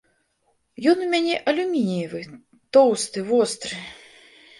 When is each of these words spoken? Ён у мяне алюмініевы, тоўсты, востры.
Ён 0.91 1.03
у 1.07 1.09
мяне 1.11 1.35
алюмініевы, 1.51 2.21
тоўсты, 2.79 3.23
востры. 3.29 3.77